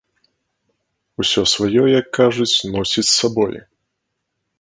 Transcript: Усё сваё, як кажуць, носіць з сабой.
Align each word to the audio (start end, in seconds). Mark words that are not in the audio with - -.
Усё 1.23 1.41
сваё, 1.53 1.83
як 1.99 2.07
кажуць, 2.19 2.65
носіць 2.77 3.05
з 3.09 3.13
сабой. 3.19 3.53